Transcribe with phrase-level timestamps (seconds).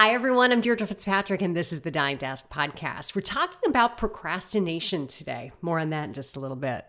[0.00, 0.50] Hi, everyone.
[0.50, 3.14] I'm Deirdre Fitzpatrick, and this is the Dying to Ask podcast.
[3.14, 5.52] We're talking about procrastination today.
[5.60, 6.86] More on that in just a little bit.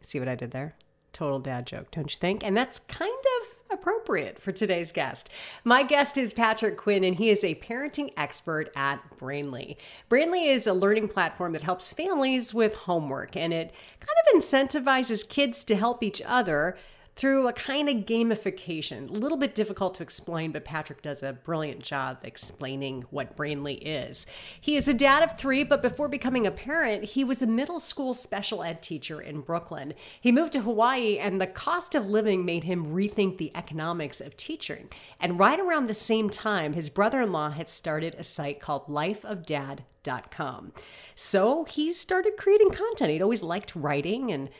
[0.00, 0.74] See what I did there?
[1.12, 2.42] Total dad joke, don't you think?
[2.42, 5.28] And that's kind of appropriate for today's guest.
[5.64, 9.76] My guest is Patrick Quinn, and he is a parenting expert at Brainly.
[10.08, 15.28] Brainly is a learning platform that helps families with homework, and it kind of incentivizes
[15.28, 16.78] kids to help each other
[17.16, 19.08] through a kind of gamification.
[19.08, 23.78] A little bit difficult to explain, but Patrick does a brilliant job explaining what Brainly
[23.80, 24.26] is.
[24.60, 27.80] He is a dad of three, but before becoming a parent, he was a middle
[27.80, 29.94] school special ed teacher in Brooklyn.
[30.20, 34.36] He moved to Hawaii, and the cost of living made him rethink the economics of
[34.36, 34.90] teaching.
[35.18, 38.88] And right around the same time, his brother in law had started a site called
[38.88, 40.72] lifeofdad.com.
[41.14, 43.10] So he started creating content.
[43.10, 44.50] He'd always liked writing and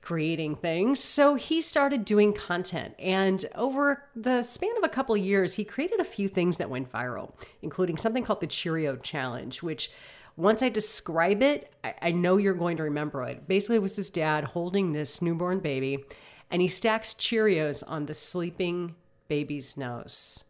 [0.00, 0.98] creating things.
[0.98, 2.94] So he started doing content.
[2.98, 6.70] And over the span of a couple of years, he created a few things that
[6.70, 7.32] went viral,
[7.62, 9.90] including something called the Cheerio Challenge, which
[10.36, 13.46] once I describe it, I, I know you're going to remember it.
[13.46, 16.04] Basically, it was his dad holding this newborn baby,
[16.50, 18.94] and he stacks Cheerios on the sleeping
[19.28, 20.44] baby's nose.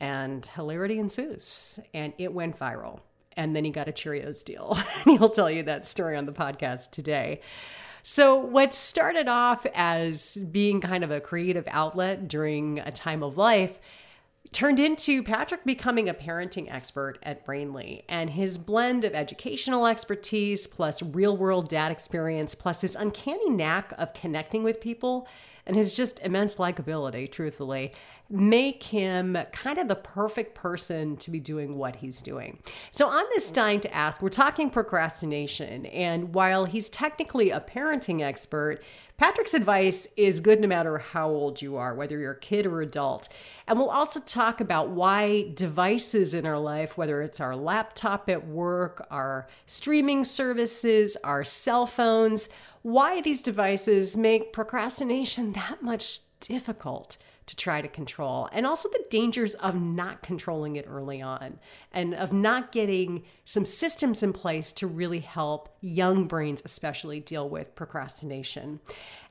[0.00, 3.00] And hilarity ensues, and it went viral.
[3.36, 4.78] And then he got a Cheerios deal.
[5.04, 7.40] He'll tell you that story on the podcast today.
[8.12, 13.38] So, what started off as being kind of a creative outlet during a time of
[13.38, 13.78] life
[14.50, 18.02] turned into Patrick becoming a parenting expert at Brainly.
[18.08, 23.92] And his blend of educational expertise plus real world dad experience plus his uncanny knack
[23.96, 25.28] of connecting with people
[25.70, 27.92] and his just immense likability, truthfully,
[28.28, 32.58] make him kind of the perfect person to be doing what he's doing.
[32.90, 35.86] So, on this Dying to Ask, we're talking procrastination.
[35.86, 38.82] And while he's technically a parenting expert,
[39.16, 42.80] Patrick's advice is good no matter how old you are, whether you're a kid or
[42.80, 43.28] adult.
[43.68, 48.48] And we'll also talk about why devices in our life, whether it's our laptop at
[48.48, 52.48] work, our streaming services, our cell phones,
[52.82, 59.04] why these devices make procrastination that much difficult to try to control, and also the
[59.10, 61.58] dangers of not controlling it early on
[61.92, 67.48] and of not getting some systems in place to really help young brains, especially, deal
[67.48, 68.78] with procrastination.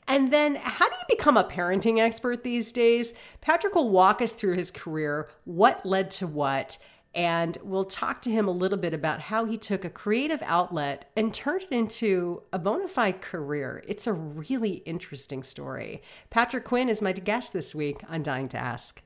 [0.06, 3.14] And then, how do you become a parenting expert these days?
[3.40, 6.78] Patrick will walk us through his career, what led to what,
[7.14, 11.09] and we'll talk to him a little bit about how he took a creative outlet
[11.16, 13.84] and turned it into a bona fide career.
[13.88, 16.02] It's a really interesting story.
[16.30, 19.02] Patrick Quinn is my guest this week on Dying to Ask.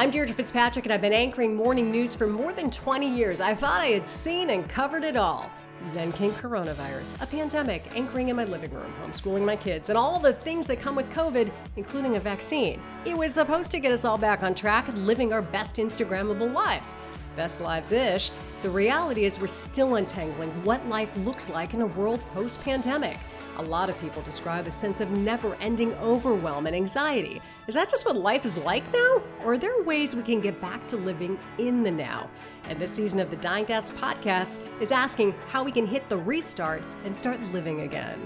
[0.00, 3.38] I'm Deirdre Fitzpatrick, and I've been anchoring morning news for more than 20 years.
[3.40, 5.50] I thought I had seen and covered it all.
[5.94, 10.18] Then came coronavirus, a pandemic, anchoring in my living room, homeschooling my kids, and all
[10.18, 12.80] the things that come with COVID, including a vaccine.
[13.04, 16.94] It was supposed to get us all back on track living our best Instagrammable lives.
[17.34, 18.30] Best lives ish.
[18.62, 23.16] The reality is, we're still untangling what life looks like in a world post pandemic.
[23.56, 27.42] A lot of people describe a sense of never ending overwhelm and anxiety.
[27.66, 29.22] Is that just what life is like now?
[29.44, 32.30] Or are there ways we can get back to living in the now?
[32.68, 36.16] And this season of the Dying to podcast is asking how we can hit the
[36.16, 38.18] restart and start living again.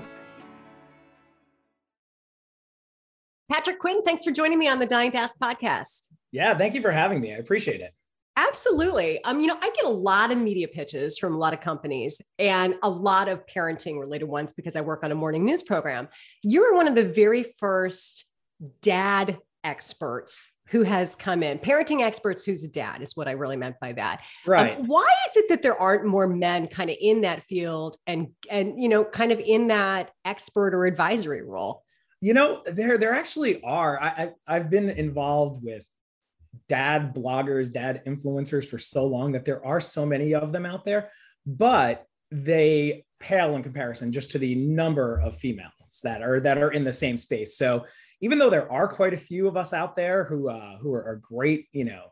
[3.50, 6.08] Patrick Quinn, thanks for joining me on the Dying to podcast.
[6.32, 7.32] Yeah, thank you for having me.
[7.32, 7.94] I appreciate it.
[8.36, 9.22] Absolutely.
[9.24, 12.20] Um, you know, I get a lot of media pitches from a lot of companies
[12.38, 16.08] and a lot of parenting related ones because I work on a morning news program.
[16.42, 18.24] You are one of the very first
[18.82, 23.56] dad experts who has come in parenting experts who's a dad is what i really
[23.56, 26.90] meant by that um, right um, why is it that there aren't more men kind
[26.90, 31.42] of in that field and and you know kind of in that expert or advisory
[31.42, 31.82] role
[32.20, 35.84] you know there there actually are i, I i've been involved with
[36.68, 40.84] dad bloggers, dad influencers for so long that there are so many of them out
[40.84, 41.10] there,
[41.46, 46.70] but they pale in comparison just to the number of females that are that are
[46.70, 47.56] in the same space.
[47.56, 47.84] So
[48.20, 51.04] even though there are quite a few of us out there who uh, who are,
[51.04, 52.04] are great, you know,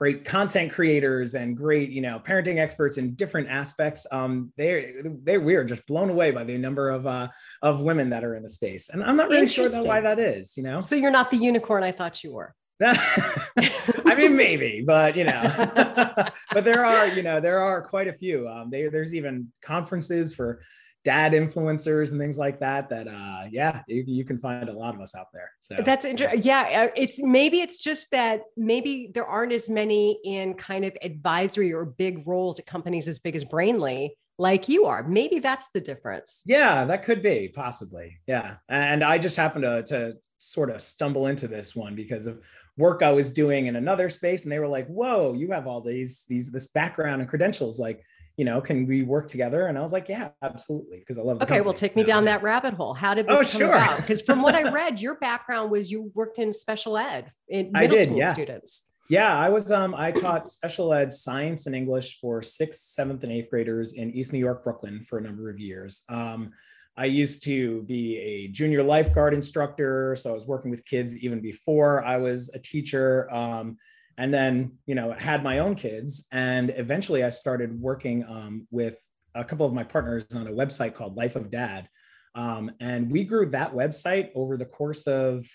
[0.00, 5.36] great content creators and great you know parenting experts in different aspects um they they
[5.36, 7.28] we are just blown away by the number of uh
[7.60, 8.88] of women that are in the space.
[8.88, 10.80] And i'm not really sure why that is you know?
[10.80, 12.54] So you're not the unicorn i thought you were
[14.06, 15.42] I mean, maybe, but you know,
[16.52, 18.48] but there are, you know, there are quite a few.
[18.48, 20.62] Um, they, there's even conferences for
[21.04, 22.88] dad influencers and things like that.
[22.88, 25.50] That, uh, yeah, you, you can find a lot of us out there.
[25.60, 26.42] So that's interesting.
[26.42, 30.96] Yeah, uh, it's maybe it's just that maybe there aren't as many in kind of
[31.02, 35.06] advisory or big roles at companies as big as Brainly like you are.
[35.06, 36.42] Maybe that's the difference.
[36.46, 38.18] Yeah, that could be possibly.
[38.26, 42.42] Yeah, and I just happen to to sort of stumble into this one because of
[42.80, 44.44] work I was doing in another space.
[44.44, 47.78] And they were like, whoa, you have all these, these, this background and credentials.
[47.78, 48.02] Like,
[48.36, 49.66] you know, can we work together?
[49.66, 50.98] And I was like, yeah, absolutely.
[50.98, 51.60] Because I love Okay, company.
[51.60, 52.32] well, take me down yeah.
[52.32, 52.94] that rabbit hole.
[52.94, 53.74] How did this Oh, come sure.
[53.74, 53.98] about?
[53.98, 57.82] Because from what I read, your background was you worked in special ed in I
[57.82, 58.32] middle did, school yeah.
[58.32, 58.84] students.
[59.10, 63.32] Yeah, I was um I taught special ed science and English for sixth, seventh, and
[63.32, 66.04] eighth graders in East New York, Brooklyn for a number of years.
[66.08, 66.52] Um,
[66.96, 71.40] I used to be a junior lifeguard instructor, so I was working with kids even
[71.40, 73.32] before I was a teacher.
[73.32, 73.78] Um,
[74.18, 78.98] and then you know had my own kids, and eventually I started working um, with
[79.34, 81.88] a couple of my partners on a website called Life of Dad,
[82.34, 85.46] um, and we grew that website over the course of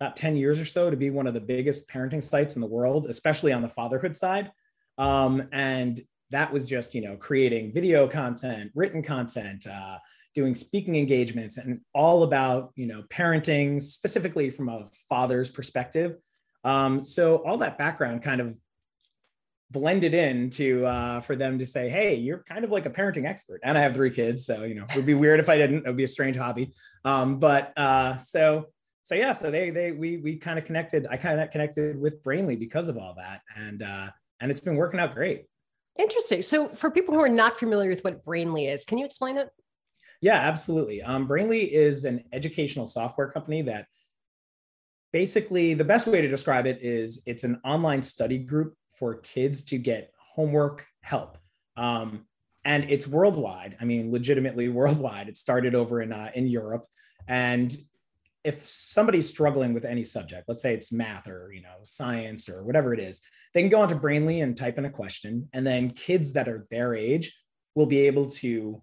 [0.00, 2.66] about 10 years or so to be one of the biggest parenting sites in the
[2.66, 4.50] world, especially on the fatherhood side.
[4.96, 9.98] Um, and that was just, you know, creating video content, written content, uh,
[10.34, 16.16] doing speaking engagements, and all about, you know, parenting specifically from a father's perspective.
[16.64, 18.58] Um, so all that background kind of
[19.70, 23.26] blended in to uh, for them to say, "Hey, you're kind of like a parenting
[23.26, 25.56] expert." And I have three kids, so you know, it would be weird if I
[25.56, 25.78] didn't.
[25.78, 26.72] It would be a strange hobby.
[27.04, 28.66] Um, but uh, so
[29.02, 31.06] so yeah, so they they we we kind of connected.
[31.10, 34.10] I kind of connected with Brainly because of all that, and uh,
[34.40, 35.46] and it's been working out great.
[35.98, 36.42] Interesting.
[36.42, 39.48] So, for people who are not familiar with what Brainly is, can you explain it?
[40.20, 41.02] Yeah, absolutely.
[41.02, 43.86] Um, Brainly is an educational software company that
[45.12, 49.64] basically the best way to describe it is it's an online study group for kids
[49.64, 51.38] to get homework help.
[51.76, 52.26] Um,
[52.64, 53.76] and it's worldwide.
[53.80, 55.28] I mean, legitimately worldwide.
[55.28, 56.86] It started over in uh, in Europe,
[57.26, 57.74] and
[58.44, 62.64] if somebody's struggling with any subject, let's say it's math or you know science or
[62.64, 63.22] whatever it is,
[63.54, 66.66] they can go onto Brainly and type in a question, and then kids that are
[66.70, 67.38] their age
[67.74, 68.82] will be able to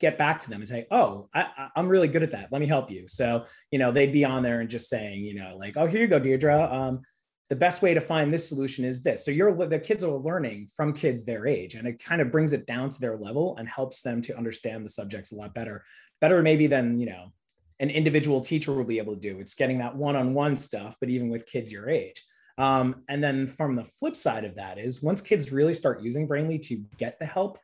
[0.00, 2.48] get back to them and say, "Oh, I, I'm really good at that.
[2.50, 5.34] Let me help you." So you know they'd be on there and just saying, you
[5.34, 6.72] know, like, "Oh, here you go, Deirdre.
[6.72, 7.02] Um,
[7.48, 10.68] the best way to find this solution is this." So you're the kids are learning
[10.76, 13.68] from kids their age, and it kind of brings it down to their level and
[13.68, 15.84] helps them to understand the subjects a lot better,
[16.20, 17.32] better maybe than you know
[17.80, 19.38] an individual teacher will be able to do.
[19.38, 22.24] It's getting that one-on-one stuff, but even with kids your age.
[22.58, 26.26] Um, and then from the flip side of that is once kids really start using
[26.26, 27.58] Brainly to get the help,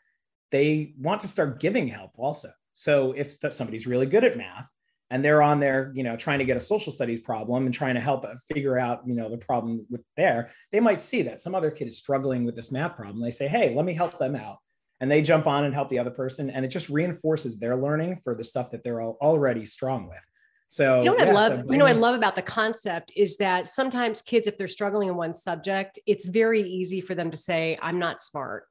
[0.52, 2.48] they want to start giving help also.
[2.74, 4.70] So if somebody's really good at math
[5.10, 7.94] and they're on there, you know, trying to get a social studies problem and trying
[7.96, 11.40] to help uh, figure out, you know, the problem with there, they might see that
[11.40, 13.20] some other kid is struggling with this math problem.
[13.20, 14.58] They say, "Hey, let me help them out."
[15.00, 18.20] And they jump on and help the other person and it just reinforces their learning
[18.22, 20.24] for the stuff that they're al- already strong with.
[20.68, 21.52] So You know what I love?
[21.66, 24.68] so you know what I love about the concept is that sometimes kids, if they're
[24.68, 28.64] struggling in one subject, it's very easy for them to say, "I'm not smart."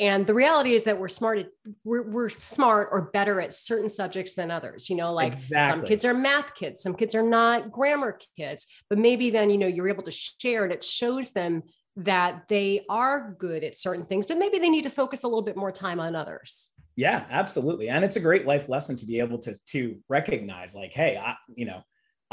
[0.00, 1.38] And the reality is that we're smart.
[1.38, 1.50] At,
[1.84, 4.90] we're, we're smart or better at certain subjects than others.
[4.90, 8.66] You know, like some kids are math kids, some kids are not grammar kids.
[8.88, 11.62] But maybe then you know you're able to share, and it shows them
[11.96, 15.42] that they are good at certain things, but maybe they need to focus a little
[15.42, 16.70] bit more time on others.
[16.96, 17.88] Yeah, absolutely.
[17.88, 21.34] And it's a great life lesson to be able to to recognize like, hey, I,
[21.54, 21.82] you know,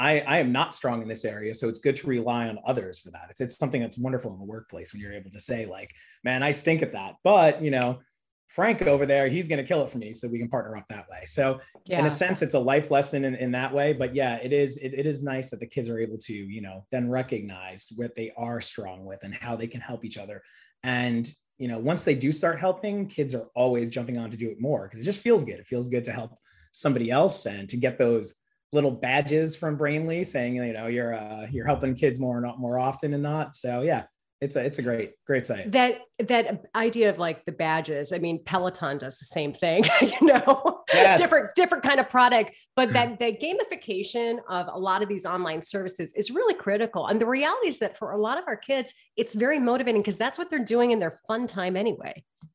[0.01, 1.53] I, I am not strong in this area.
[1.53, 3.27] So it's good to rely on others for that.
[3.29, 5.91] It's, it's something that's wonderful in the workplace when you're able to say, like,
[6.23, 7.15] man, I stink at that.
[7.23, 7.99] But you know,
[8.47, 10.11] Frank over there, he's going to kill it for me.
[10.11, 11.25] So we can partner up that way.
[11.25, 11.99] So yeah.
[11.99, 13.93] in a sense, it's a life lesson in, in that way.
[13.93, 16.61] But yeah, it is, it, it is nice that the kids are able to, you
[16.61, 20.41] know, then recognize what they are strong with and how they can help each other.
[20.83, 24.49] And you know, once they do start helping, kids are always jumping on to do
[24.49, 25.59] it more because it just feels good.
[25.59, 26.35] It feels good to help
[26.71, 28.33] somebody else and to get those
[28.73, 32.59] little badges from Brainly saying, you know, you're uh, you're helping kids more and not
[32.59, 33.55] more often and not.
[33.55, 34.05] So yeah,
[34.41, 35.71] it's a it's a great great site.
[35.71, 40.27] that that idea of like the badges i mean peloton does the same thing you
[40.27, 41.21] know Yes.
[41.21, 43.23] different different kind of product but that mm-hmm.
[43.23, 47.67] that gamification of a lot of these online services is really critical and the reality
[47.67, 50.59] is that for a lot of our kids it's very motivating because that's what they're
[50.59, 52.13] doing in their fun time anyway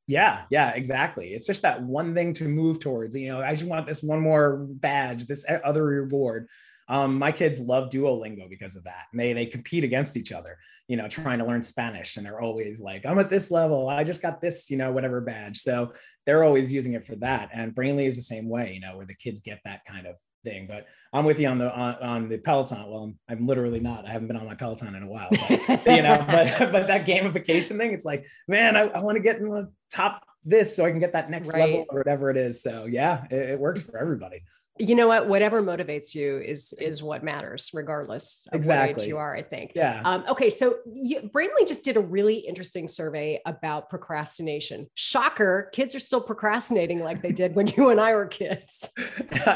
[0.08, 1.34] Yeah, yeah, exactly.
[1.34, 3.16] It's just that one thing to move towards.
[3.16, 6.48] You know, I just want this one more badge, this other reward.
[6.88, 9.06] Um, my kids love Duolingo because of that.
[9.12, 12.16] And they they compete against each other, you know, trying to learn Spanish.
[12.16, 13.88] And they're always like, I'm at this level.
[13.88, 15.58] I just got this, you know, whatever badge.
[15.58, 15.92] So
[16.26, 17.50] they're always using it for that.
[17.52, 20.14] And Brainly is the same way, you know, where the kids get that kind of
[20.44, 20.66] thing.
[20.68, 22.88] But I'm with you on the on, on the Peloton.
[22.88, 24.06] Well, I'm, I'm literally not.
[24.06, 25.28] I haven't been on my Peloton in a while.
[25.30, 29.22] But you know, but but that gamification thing, it's like, man, I, I want to
[29.22, 31.60] get in the top this so I can get that next Right.
[31.62, 32.62] level or whatever it is.
[32.62, 34.42] So yeah, it, it works for everybody.
[34.78, 35.28] You know what?
[35.28, 38.92] Whatever motivates you is is what matters regardless of exactly.
[38.94, 39.72] what age you are i think.
[39.74, 40.02] Yeah.
[40.04, 44.88] Um, okay so you, brainly just did a really interesting survey about procrastination.
[44.94, 48.90] Shocker kids are still procrastinating like they did when you and i were kids.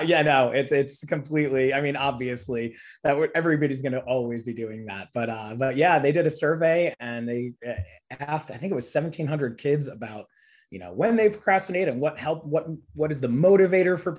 [0.05, 4.87] Yeah no it's it's completely i mean obviously that everybody's going to always be doing
[4.87, 7.73] that but uh but yeah they did a survey and they uh,
[8.21, 10.27] asked i think it was 1700 kids about
[10.71, 14.13] you know when they procrastinate and what help what what is the motivator for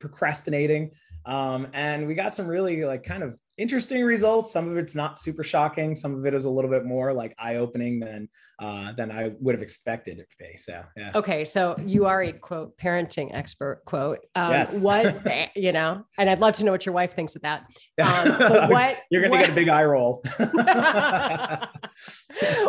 [0.00, 0.90] procrastinating.
[1.26, 4.52] Um, and we got some really like kind of interesting results.
[4.52, 5.94] Some of it's not super shocking.
[5.94, 8.28] Some of it is a little bit more like eye opening than
[8.60, 10.56] uh, than I would have expected it to be.
[10.56, 11.12] So yeah.
[11.14, 14.18] Okay, so you are a quote parenting expert quote.
[14.34, 14.82] Um, yes.
[14.82, 15.26] What
[15.56, 17.66] you know, and I'd love to know what your wife thinks of that.
[18.00, 20.22] Um, what you're going to get a big eye roll.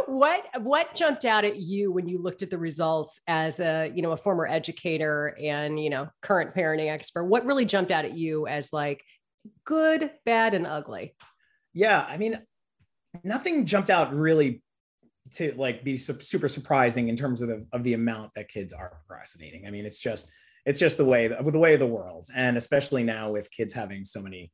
[0.08, 4.02] what what jumped out at you when you looked at the results as a you
[4.02, 7.24] know a former educator and you know current parenting expert?
[7.24, 9.02] What really jumped out at you as like
[9.66, 11.16] good, bad, and ugly?
[11.74, 12.40] Yeah, I mean,
[13.24, 14.62] nothing jumped out really
[15.36, 18.90] to like be super surprising in terms of the of the amount that kids are
[18.90, 19.66] procrastinating.
[19.66, 20.32] I mean, it's just
[20.66, 24.04] it's just the way the way of the world, and especially now with kids having
[24.04, 24.52] so many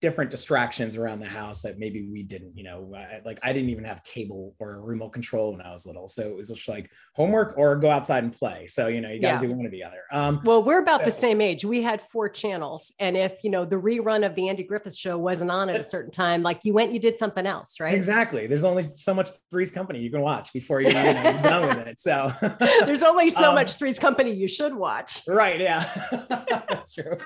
[0.00, 2.90] different distractions around the house that maybe we didn't, you know,
[3.24, 6.08] like I didn't even have cable or a remote control when I was little.
[6.08, 8.66] So it was just like homework or go outside and play.
[8.66, 9.52] So, you know, you got to yeah.
[9.52, 10.02] do one or the other.
[10.10, 11.66] Um, well, we're about so, the same age.
[11.66, 12.94] We had four channels.
[12.98, 15.82] And if, you know, the rerun of the Andy Griffith show wasn't on at a
[15.82, 17.94] certain time, like you went, you did something else, right?
[17.94, 18.46] Exactly.
[18.46, 21.86] There's only so much Three's Company you can watch before you're, you know, done with
[21.86, 22.00] it.
[22.00, 22.32] So
[22.86, 25.20] there's only so um, much Three's Company you should watch.
[25.28, 25.60] Right.
[25.60, 25.84] Yeah.
[26.28, 27.18] That's true.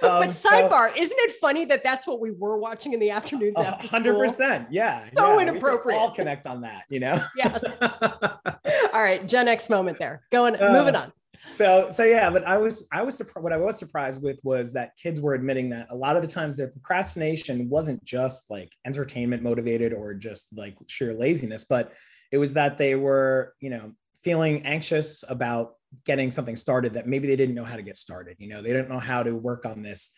[0.00, 3.10] but um, sidebar, so, isn't it funny that that's what we were watching in the
[3.10, 5.06] afternoons after Hundred percent, yeah.
[5.16, 5.98] So yeah, inappropriate.
[5.98, 7.22] all connect on that, you know.
[7.36, 7.78] yes.
[7.82, 10.22] all right, Gen X moment there.
[10.30, 11.12] Going, uh, moving on.
[11.50, 13.42] So, so yeah, but I was, I was surprised.
[13.42, 16.28] What I was surprised with was that kids were admitting that a lot of the
[16.28, 21.92] times their procrastination wasn't just like entertainment motivated or just like sheer laziness, but
[22.30, 23.92] it was that they were, you know,
[24.22, 28.36] feeling anxious about getting something started that maybe they didn't know how to get started
[28.38, 30.14] you know they didn't know how to work on this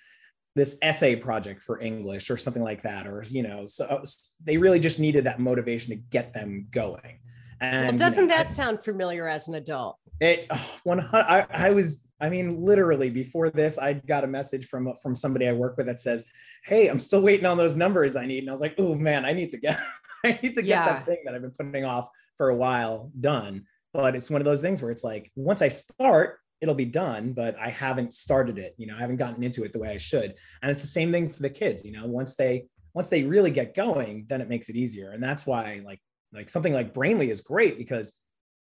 [0.54, 4.04] this essay project for english or something like that or you know so uh,
[4.42, 7.18] they really just needed that motivation to get them going.
[7.61, 9.96] And well, doesn't you know, that sound familiar as an adult?
[10.20, 10.50] It
[10.82, 15.16] one I, I was i mean literally before this i got a message from from
[15.16, 16.25] somebody i work with that says
[16.64, 18.40] hey i'm still waiting on those numbers i need.
[18.40, 19.80] And i was like oh man i need to get
[20.25, 20.84] i need to get yeah.
[20.87, 23.66] that thing that i've been putting off for a while done.
[23.92, 27.35] But it's one of those things where it's like once I start, it'll be done,
[27.35, 28.75] but I haven't started it.
[28.78, 30.35] You know, I haven't gotten into it the way I should.
[30.62, 31.85] And it's the same thing for the kids.
[31.85, 35.11] You know, once they once they really get going, then it makes it easier.
[35.11, 36.00] And that's why like
[36.33, 38.18] like something like Brainly is great because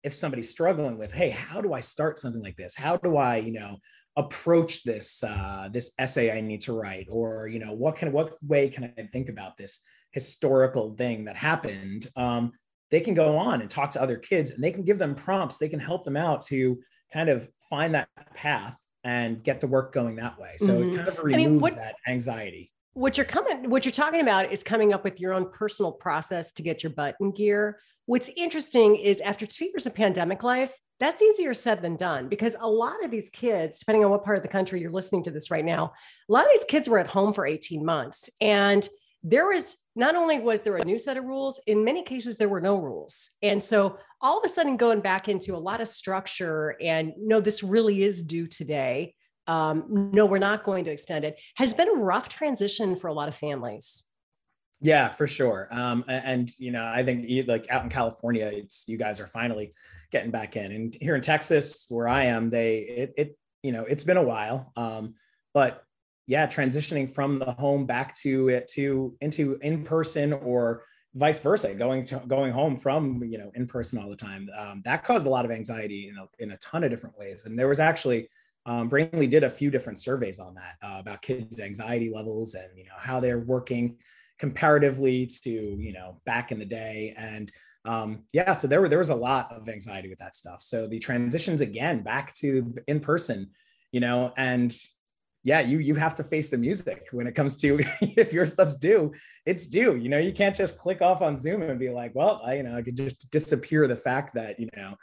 [0.04, 2.75] if somebody's struggling with, hey, how do I start something like this?
[2.75, 3.77] How do I, you know,
[4.16, 8.38] approach this uh, this essay I need to write, or you know, what can what
[8.44, 12.08] way can I think about this historical thing that happened?
[12.16, 12.51] Um,
[12.92, 15.58] they can go on and talk to other kids and they can give them prompts
[15.58, 16.80] they can help them out to
[17.13, 20.90] kind of find that path and get the work going that way so mm-hmm.
[20.90, 24.22] it kind of removes I mean, what, that anxiety what you're coming what you're talking
[24.22, 27.80] about is coming up with your own personal process to get your butt in gear
[28.06, 32.56] what's interesting is after two years of pandemic life that's easier said than done because
[32.60, 35.32] a lot of these kids depending on what part of the country you're listening to
[35.32, 35.94] this right now
[36.30, 38.90] a lot of these kids were at home for 18 months and
[39.24, 42.50] there was not only was there a new set of rules, in many cases, there
[42.50, 43.32] were no rules.
[43.42, 47.40] And so all of a sudden, going back into a lot of structure and no,
[47.40, 49.14] this really is due today.
[49.48, 53.14] Um, no, we're not going to extend it, has been a rough transition for a
[53.14, 54.04] lot of families.
[54.82, 55.68] Yeah, for sure.
[55.72, 59.74] Um, and, you know, I think like out in California, it's you guys are finally
[60.12, 60.72] getting back in.
[60.72, 64.24] And here in Texas, where I am, they, it, it you know, it's been a
[64.24, 64.72] while.
[64.76, 65.16] Um,
[65.54, 65.84] but
[66.28, 70.84] yeah, transitioning from the home back to it to into in person or
[71.18, 74.50] vice versa, going to going home from you know in person all the time.
[74.58, 77.46] Um, that caused a lot of anxiety in a, in a ton of different ways.
[77.46, 78.30] And there was actually
[78.66, 82.70] um, Brainly did a few different surveys on that uh, about kids' anxiety levels and
[82.76, 83.98] you know how they're working
[84.38, 87.52] comparatively to you know back in the day and
[87.86, 90.86] um, yeah so there were there was a lot of anxiety with that stuff so
[90.86, 93.50] the transitions again back to in person
[93.92, 94.78] you know and
[95.48, 98.75] yeah, you you have to face the music when it comes to if your stuff's
[98.75, 99.13] due,
[99.46, 99.96] it's due.
[99.96, 102.63] You know, you can't just click off on Zoom and be like, well, I, you
[102.63, 104.96] know, I could just disappear the fact that you know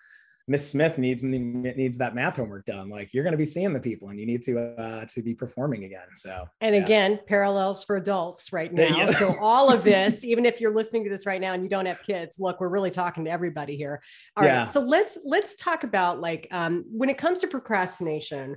[0.46, 2.90] Miss Smith needs needs that math homework done.
[2.90, 5.34] Like you're going to be seeing the people, and you need to uh, to be
[5.34, 6.08] performing again.
[6.12, 6.82] So, and yeah.
[6.82, 8.98] again, parallels for adults right now.
[8.98, 9.06] Yeah.
[9.06, 11.86] So all of this, even if you're listening to this right now and you don't
[11.86, 14.02] have kids, look, we're really talking to everybody here.
[14.36, 14.58] All yeah.
[14.58, 18.56] right, so let's let's talk about like um, when it comes to procrastination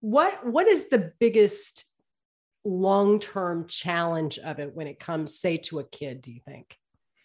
[0.00, 1.84] what what is the biggest
[2.64, 6.76] long-term challenge of it when it comes say to a kid do you think?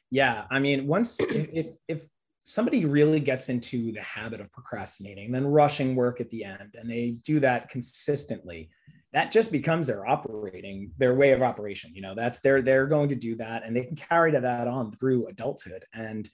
[0.10, 2.04] Yeah i mean once if if
[2.46, 6.90] somebody really gets into the habit of procrastinating then rushing work at the end and
[6.90, 8.70] they do that consistently
[9.14, 13.10] that just becomes their operating their way of operation you know that's they're they're going
[13.10, 16.30] to do that and they can carry that on through adulthood and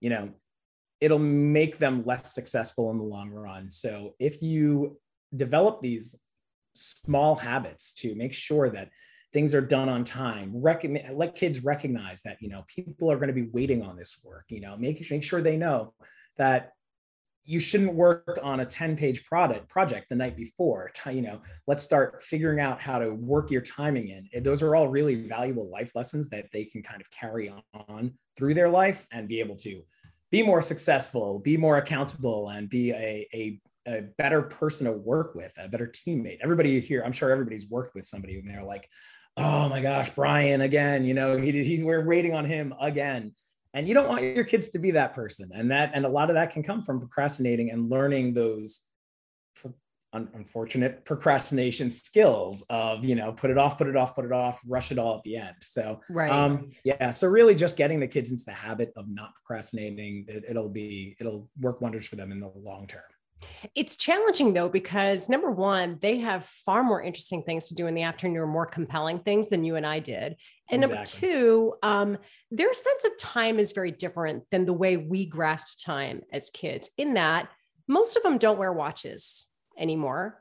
[0.00, 0.28] you know
[1.04, 3.70] it'll make them less successful in the long run.
[3.70, 4.98] So if you
[5.36, 6.20] develop these
[6.74, 8.90] small habits to make sure that
[9.32, 10.52] things are done on time.
[10.54, 14.18] Rec- let kids recognize that you know people are going to be waiting on this
[14.24, 15.92] work you know make, make sure they know
[16.36, 16.70] that
[17.46, 20.90] you shouldn't work on a 10 page product project the night before.
[21.06, 24.42] You know let's start figuring out how to work your timing in.
[24.42, 27.52] Those are all really valuable life lessons that they can kind of carry
[27.88, 29.82] on through their life and be able to
[30.30, 35.34] be more successful be more accountable and be a, a, a better person to work
[35.34, 36.38] with a better teammate.
[36.42, 38.88] Everybody here i'm sure everybody's worked with somebody and they're like
[39.36, 43.34] oh my gosh brian again you know he, he, we're waiting on him again.
[43.74, 45.50] And you don't want your kids to be that person.
[45.52, 48.84] And that and a lot of that can come from procrastinating and learning those
[50.14, 54.60] unfortunate procrastination skills of you know put it off put it off put it off
[54.64, 55.56] rush it all at the end.
[55.60, 56.30] So right.
[56.30, 60.44] um yeah so really just getting the kids into the habit of not procrastinating it,
[60.48, 63.02] it'll be it'll work wonders for them in the long term
[63.74, 67.94] it's challenging though, because number one, they have far more interesting things to do in
[67.94, 70.36] the afternoon or more compelling things than you and I did.
[70.70, 70.88] And exactly.
[70.88, 72.18] number two, um,
[72.50, 76.90] their sense of time is very different than the way we grasped time as kids,
[76.96, 77.48] in that
[77.88, 79.48] most of them don't wear watches
[79.78, 80.40] anymore.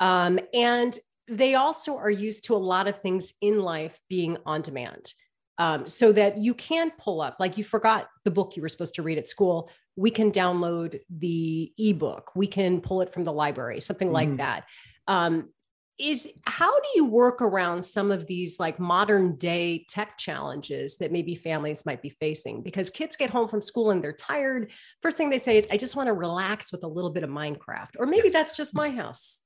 [0.00, 0.96] Um, and
[1.28, 5.12] they also are used to a lot of things in life being on demand.
[5.56, 8.96] Um, so that you can pull up, like you forgot the book you were supposed
[8.96, 9.70] to read at school.
[9.94, 12.32] We can download the ebook.
[12.34, 14.14] We can pull it from the library something mm-hmm.
[14.14, 14.64] like that.
[15.06, 15.50] Um,
[15.98, 21.12] is how do you work around some of these like modern day tech challenges that
[21.12, 22.62] maybe families might be facing?
[22.62, 24.72] Because kids get home from school and they're tired.
[25.02, 27.30] First thing they say is i just want to relax with a little bit of
[27.30, 29.43] minecraft or maybe that's just my house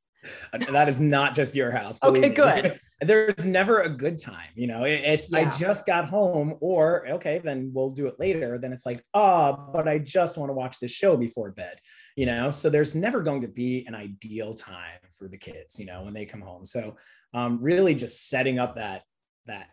[0.72, 1.98] that is not just your house.
[2.02, 2.80] Okay, good.
[3.00, 4.50] There's never a good time.
[4.56, 5.38] You know, it's yeah.
[5.38, 8.58] I just got home, or okay, then we'll do it later.
[8.58, 11.76] Then it's like, oh, but I just want to watch this show before bed.
[12.16, 15.78] You know, so there's never going to be an ideal time for the kids.
[15.78, 16.66] You know, when they come home.
[16.66, 16.96] So
[17.32, 19.02] um, really, just setting up that
[19.46, 19.68] that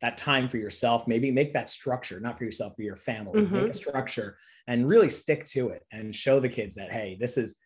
[0.00, 1.06] that time for yourself.
[1.06, 3.42] Maybe make that structure, not for yourself, for your family.
[3.42, 3.54] Mm-hmm.
[3.54, 4.36] Make a structure
[4.66, 7.56] and really stick to it, and show the kids that hey, this is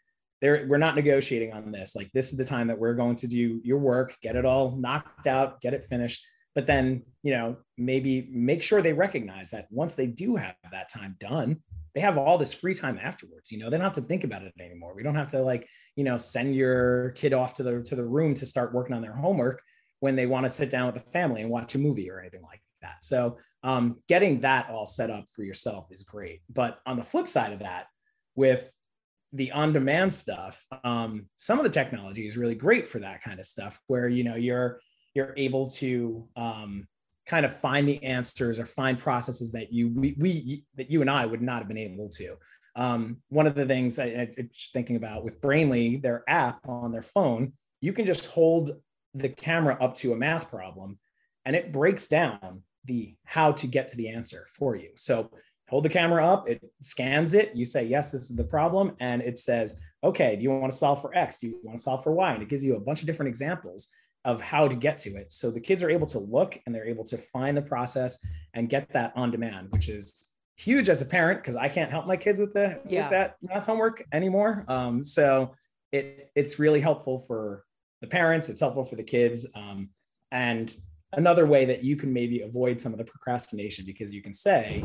[0.42, 1.96] there we're not negotiating on this.
[1.96, 4.76] Like this is the time that we're going to do your work get it all
[4.76, 6.26] knocked out get it finished.
[6.54, 10.90] But then you know maybe make sure they recognize that once they do have that
[10.90, 11.62] time done
[11.94, 13.70] they have all this free time afterwards you know?
[13.70, 14.94] They don't have to think about it anymore.
[14.94, 18.04] We don't have to like you know send your kid off to the to the
[18.04, 19.62] room to start working on their homework
[20.00, 22.42] when they want to sit down with the family and watch a movie or anything
[22.42, 22.96] like that.
[23.04, 26.42] So um, getting that all set up for yourself is great.
[26.52, 27.86] But on the flip side of that
[28.34, 28.68] with
[29.32, 33.46] the on-demand stuff um, some of the technology is really great for that kind of
[33.46, 34.78] stuff where you know you're
[35.14, 36.86] you're able to um,
[37.26, 41.10] kind of find the answers or find processes that you we, we that you and
[41.10, 42.36] i would not have been able to.
[42.74, 47.02] Um, one of the things I, I thinking about with brainly their app on their
[47.02, 48.70] phone you can just hold
[49.12, 50.98] the camera up to a math problem
[51.44, 54.90] and it breaks down the how to get to the answer for you.
[54.94, 55.30] So
[55.72, 58.92] hold the camera up, it scans it, you say, yes, this is the problem.
[59.00, 61.38] And it says, okay, do you want to solve for X?
[61.38, 62.34] Do you want to solve for Y?
[62.34, 63.88] And it gives you a bunch of different examples
[64.26, 65.32] of how to get to it.
[65.32, 68.68] So the kids are able to look and they're able to find the process and
[68.68, 72.18] get that on demand, which is huge as a parent because I can't help my
[72.18, 73.04] kids with the yeah.
[73.04, 74.66] with that math homework anymore.
[74.68, 75.54] Um, so
[75.90, 77.64] it it's really helpful for
[78.02, 78.50] the parents.
[78.50, 79.46] It's helpful for the kids.
[79.54, 79.88] Um,
[80.30, 80.76] and
[81.14, 84.84] another way that you can maybe avoid some of the procrastination because you can say,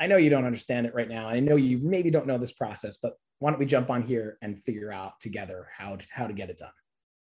[0.00, 1.28] I know you don't understand it right now.
[1.28, 4.38] I know you maybe don't know this process, but why don't we jump on here
[4.40, 6.70] and figure out together how to, how to get it done?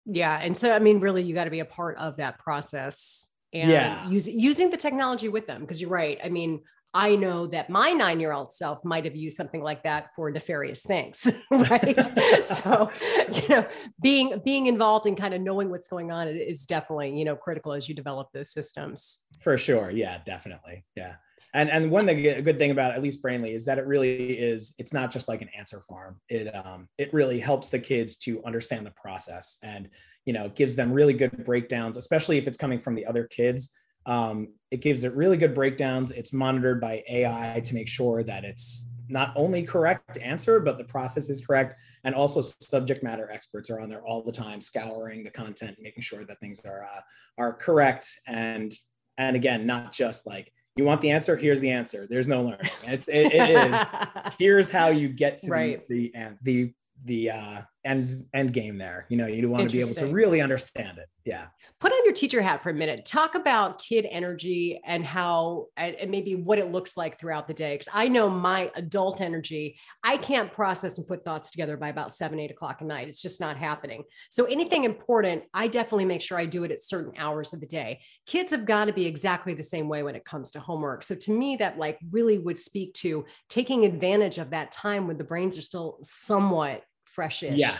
[0.05, 3.31] Yeah, and so I mean, really, you got to be a part of that process
[3.53, 4.07] and yeah.
[4.07, 6.17] using using the technology with them because you're right.
[6.23, 6.61] I mean,
[6.93, 10.31] I know that my nine year old self might have used something like that for
[10.31, 12.03] nefarious things, right?
[12.43, 12.89] so,
[13.31, 13.67] you know,
[14.01, 17.73] being being involved and kind of knowing what's going on is definitely you know critical
[17.73, 19.25] as you develop those systems.
[19.41, 21.15] For sure, yeah, definitely, yeah
[21.53, 24.33] and and one thing a good thing about at least brainly is that it really
[24.38, 28.17] is it's not just like an answer farm it um it really helps the kids
[28.17, 29.89] to understand the process and
[30.25, 33.73] you know gives them really good breakdowns especially if it's coming from the other kids
[34.05, 38.43] um, it gives it really good breakdowns it's monitored by ai to make sure that
[38.43, 41.75] it's not only correct answer, but the process is correct.
[42.03, 46.03] And also subject matter experts are on there all the time, scouring the content, making
[46.03, 47.01] sure that things are uh,
[47.38, 48.07] are correct.
[48.27, 48.73] And
[49.17, 52.07] and again, not just like you want the answer, here's the answer.
[52.09, 52.71] There's no learning.
[52.83, 53.87] It's it, it is
[54.39, 55.87] here's how you get to Right.
[55.89, 56.73] the the the
[57.05, 59.05] the uh end end game there.
[59.09, 61.07] You know, you want to be able to really understand it.
[61.25, 61.47] Yeah.
[61.79, 63.05] Put on your teacher hat for a minute.
[63.05, 67.75] Talk about kid energy and how, and maybe what it looks like throughout the day.
[67.75, 72.11] Because I know my adult energy, I can't process and put thoughts together by about
[72.11, 73.07] seven, eight o'clock at night.
[73.07, 74.03] It's just not happening.
[74.29, 77.67] So anything important, I definitely make sure I do it at certain hours of the
[77.67, 78.01] day.
[78.25, 81.03] Kids have got to be exactly the same way when it comes to homework.
[81.03, 85.17] So to me, that like really would speak to taking advantage of that time when
[85.17, 86.83] the brains are still somewhat
[87.19, 87.58] freshish.
[87.58, 87.77] Yeah.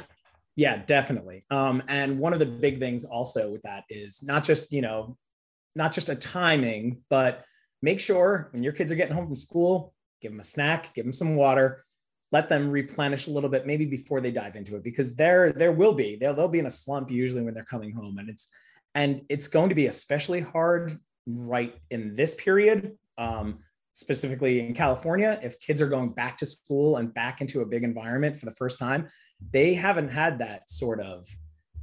[0.56, 1.46] Yeah, definitely.
[1.50, 5.16] Um, and one of the big things also with that is not just, you know,
[5.74, 7.46] not just a timing, but
[7.82, 11.06] make sure when your kids are getting home from school, give them a snack, give
[11.06, 11.86] them some water,
[12.34, 15.72] let them replenish a little bit, maybe before they dive into it, because there, there
[15.72, 18.18] will be, they'll, they'll be in a slump usually when they're coming home.
[18.18, 18.50] And it's,
[18.96, 20.92] and it's going to be especially hard
[21.26, 22.98] right in this period.
[23.18, 23.60] Um,
[23.94, 27.84] specifically in California, if kids are going back to school and back into a big
[27.84, 29.08] environment for the first time,
[29.52, 31.28] they haven't had that sort of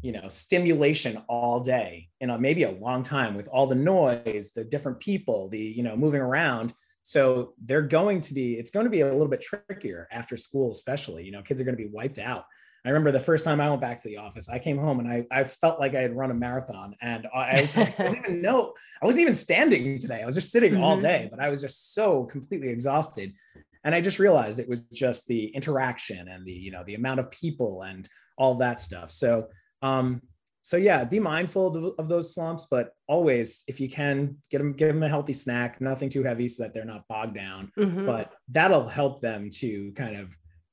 [0.03, 4.53] you know stimulation all day in a, maybe a long time with all the noise
[4.55, 6.75] the different people the you know moving around.
[7.03, 10.71] So they're going to be it's going to be a little bit trickier after school
[10.73, 12.45] especially you know kids are going to be wiped out.
[12.85, 15.09] I remember the first time i went back to the office i came home and
[15.09, 18.19] i, I felt like i had run a marathon and i, I, was, I didn't
[18.19, 20.23] even know i wasn't even standing today.
[20.23, 21.01] I was just sitting all Mhm.
[21.01, 23.33] day but i was just so completely exhausted
[23.87, 27.21] and i just realized it was just the interaction and the you know the amount
[27.21, 28.07] of people and
[28.39, 29.11] all that stuff.
[29.11, 29.47] So
[29.81, 30.21] um
[30.61, 34.73] so yeah be mindful of, of those slumps but always if you can get them
[34.75, 37.71] give them a healthy snack nothing too heavy so that they're not bogged down.
[37.79, 38.05] Mhm.
[38.05, 40.29] but that'll help them to kind of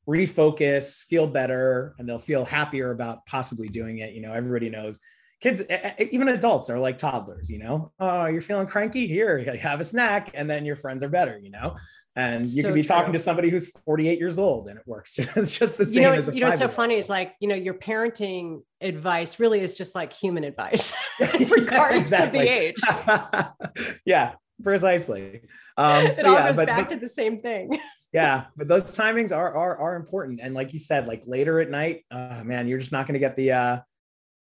[0.09, 4.13] refocus feel better and they'll feel happier about possibly doing it.
[4.13, 4.99] You know everybody knows
[5.41, 5.61] kids
[5.99, 7.91] even adults are like toddlers you know?
[7.99, 9.07] Oh you're feeling cranky?
[9.07, 11.75] Here you have a snack and then your friends are better you know
[12.15, 15.17] and you So could be talking to somebody who's 48 years old and it works
[15.35, 17.35] it's just the same you know, as a you know, what's so funny is like,
[17.39, 20.93] you know, your parenting advice really is just like human advice,
[21.49, 22.39] regardless exactly.
[22.41, 23.99] of the age.
[24.05, 25.41] yeah, precisely.
[25.77, 27.79] Um, it so all yeah, goes but, back but- to the same thing.
[28.13, 30.39] yeah, but those timings are are are important.
[30.41, 33.19] And like you said, like later at night, uh, man, you're just not going to
[33.19, 33.77] get the uh,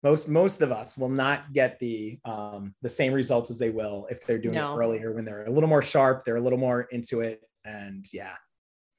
[0.03, 4.07] most most of us will not get the um, the same results as they will
[4.11, 4.75] if they're doing No.
[4.75, 8.07] it earlier when they're a little more sharp, they're a little more into it, and
[8.13, 8.35] yeah,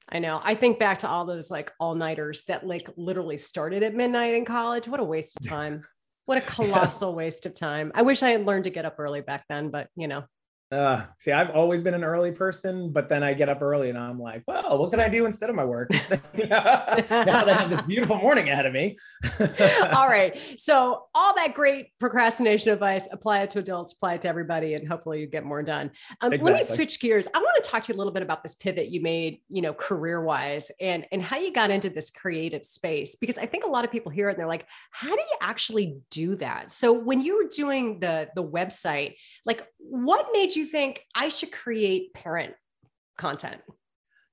[0.08, 0.40] I know.
[0.42, 4.34] I think back to all those like all nighters that like literally started at midnight
[4.34, 4.86] in college.
[4.86, 5.84] What a waste of time.
[6.26, 7.92] What a colossal waste of time.
[7.94, 10.24] I wish I had learned to get up early back then, but you know,
[10.70, 13.96] Uh, see, I've always been an early person, but then I get up early and
[13.96, 15.90] I'm like, well, what can I do instead of my work?
[15.90, 16.18] now
[17.08, 18.98] that I have this beautiful morning ahead of me.
[19.94, 20.38] all right.
[20.58, 24.86] So all that great procrastination advice, apply it to adults, apply it to everybody, and
[24.86, 25.90] hopefully you get more done.
[26.20, 27.28] Um, Let me switch gears.
[27.34, 29.62] I want to talk to you a little bit about this pivot you made, you
[29.62, 33.64] know, career wise and, and how you got into this creative space, because I think
[33.64, 36.72] a lot of people hear it and they're like, how do you actually do that?
[36.72, 39.14] So when you were doing the, the website,
[39.46, 42.54] like what made you think I should create parent
[43.16, 43.60] content?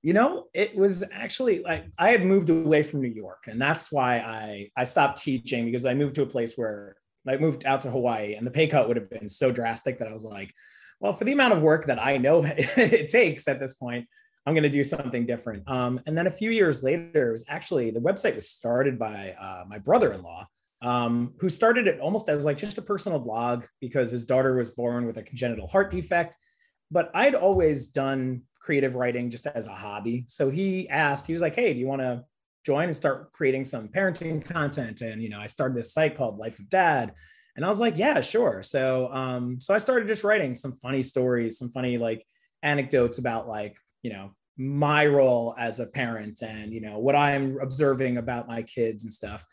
[0.05, 3.91] you know it was actually like i had moved away from new york and that's
[3.91, 6.95] why i i stopped teaching because i moved to a place where
[7.27, 10.07] i moved out to hawaii and the pay cut would have been so drastic that
[10.07, 10.53] i was like
[10.99, 14.07] well for the amount of work that i know it takes at this point
[14.45, 17.45] i'm going to do something different um, and then a few years later it was
[17.47, 20.47] actually the website was started by uh, my brother-in-law
[20.81, 24.71] um, who started it almost as like just a personal blog because his daughter was
[24.71, 26.37] born with a congenital heart defect
[26.91, 30.25] but I'd always done creative writing just as a hobby.
[30.27, 32.23] So he asked, he was like, Hey, do you want to
[32.65, 35.01] join and start creating some parenting content?
[35.01, 37.13] And, you know, I started this site called Life of Dad.
[37.55, 38.63] And I was like, yeah, sure.
[38.63, 42.25] So, um, so I started just writing some funny stories, some funny like
[42.63, 47.57] anecdotes about like, you know, my role as a parent and, you know, what I'm
[47.61, 49.45] observing about my kids and stuff.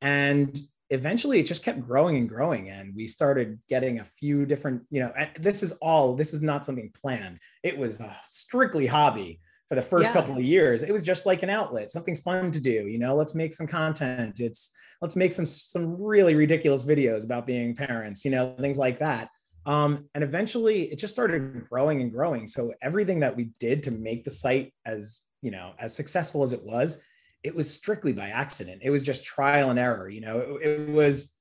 [0.00, 0.58] And
[0.90, 5.00] eventually it just kept growing and growing and we started getting a few different you
[5.00, 7.38] know this is all this is not something planned.
[7.62, 10.14] It was a strictly hobby for the first Yeah.
[10.14, 10.82] couple of years.
[10.82, 13.66] It was just like an outlet something fun to do you know let's make some
[13.66, 14.40] content.
[14.40, 14.70] It's
[15.02, 19.28] let's make some some really ridiculous videos about being parents you know things like that.
[19.66, 22.46] Um, and eventually it just started growing and growing.
[22.46, 26.52] So everything that we did to make the site as you know as successful as
[26.52, 27.02] it was
[27.42, 28.82] it was strictly by accident.
[28.82, 30.08] It was just trial and error.
[30.08, 31.36] You know, it, it was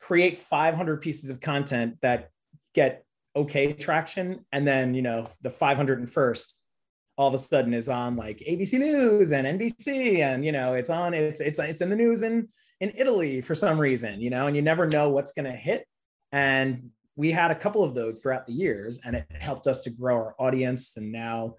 [0.00, 2.30] create 500 pieces of content that
[2.74, 3.04] get
[3.36, 6.52] okay traction, and then you know the 501st
[7.16, 10.90] all of a sudden is on like ABC News and NBC, and you know, it's
[10.90, 12.48] on it's it's it's in the news in
[12.80, 15.86] in Italy for some reason, you know, and you never know what's going to hit.
[16.32, 19.90] And we had a couple of those throughout the years, and it helped us to
[19.90, 20.96] grow our audience.
[20.96, 21.54] And now,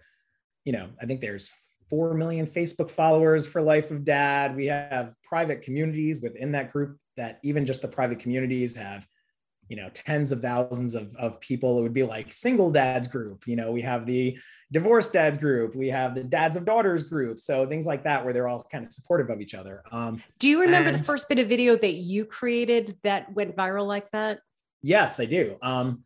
[0.65, 1.49] you know, I think there's
[1.89, 4.55] 4 million Facebook followers for Life of Dad.
[4.55, 9.07] We have private communities within that group that even just the private communities have,
[9.69, 11.79] you know, tens of thousands of, of people.
[11.79, 13.47] It would be like single dads group.
[13.47, 14.37] You know, we have the
[14.71, 15.75] divorced dads group.
[15.75, 17.39] We have the dads of daughters group.
[17.39, 19.83] So things like that, where they're all kind of supportive of each other.
[19.91, 23.55] Um, Do you remember and, the first bit of video that you created that went
[23.55, 24.39] viral like that?
[24.81, 25.57] Yes, I do.
[25.61, 26.03] Um,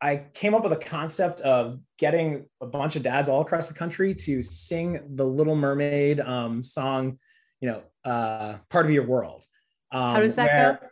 [0.00, 3.74] I came up with a concept of getting a bunch of dads all across the
[3.74, 7.18] country to sing the Little Mermaid um, song,
[7.60, 9.44] you know, uh, part of your world.
[9.92, 10.86] Um, How does that where, go?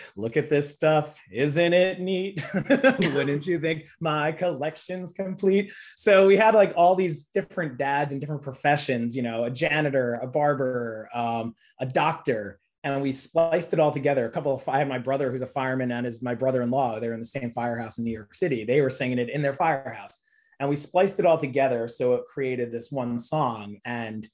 [0.16, 1.18] Look at this stuff.
[1.30, 2.42] Isn't it neat?
[2.54, 5.72] Wouldn't you think my collection's complete?
[5.96, 10.14] So we had like all these different dads in different professions, you know, a janitor,
[10.14, 12.58] a barber, um, a doctor
[12.94, 14.26] and we spliced it all together.
[14.26, 17.00] A couple of I had my brother who's a fireman and is my brother-in-law.
[17.00, 18.64] They're in the same firehouse in New York City.
[18.64, 20.22] They were singing it in their firehouse,
[20.60, 23.78] and we spliced it all together so it created this one song.
[23.84, 24.28] And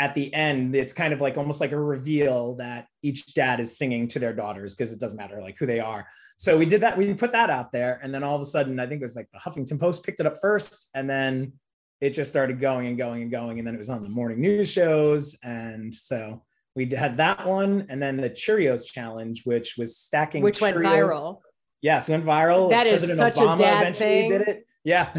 [0.00, 3.78] at the end, it's kind of like almost like a reveal that each dad is
[3.78, 6.08] singing to their daughters because it doesn't matter like who they are.
[6.38, 6.98] So we did that.
[6.98, 9.14] We put that out there, and then all of a sudden, I think it was
[9.14, 11.52] like the Huffington Post picked it up first, and then
[12.00, 14.40] it just started going and going and going, and then it was on the morning
[14.40, 16.42] news shows, and so
[16.74, 20.42] we had that one and then the Cheerios challenge, which was stacking.
[20.42, 20.82] Which Cheerios.
[20.82, 21.38] went viral.
[21.82, 22.70] Yes, went viral.
[22.70, 24.30] That is President such Obama a dad thing.
[24.30, 24.66] Did it.
[24.84, 25.14] Yeah.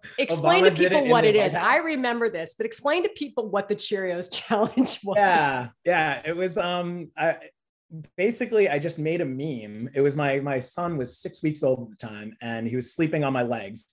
[0.18, 1.54] explain to people what it is.
[1.54, 5.16] I remember this, but explain to people what the Cheerios challenge was.
[5.16, 5.68] Yeah.
[5.84, 6.22] Yeah.
[6.24, 7.36] It was um I
[8.16, 9.90] basically I just made a meme.
[9.94, 12.94] It was my my son was six weeks old at the time and he was
[12.94, 13.86] sleeping on my legs.